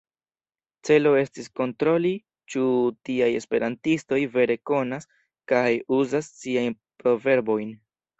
Celo 0.87 1.09
estis 1.17 1.49
kontroli, 1.59 2.13
ĉu 2.53 2.63
tiaj 3.09 3.27
esperantistoj 3.41 4.19
vere 4.37 4.55
konas 4.71 5.05
kaj 5.53 5.61
uzas 5.99 6.31
siajn 6.41 6.77
proverbojn. 7.05 7.71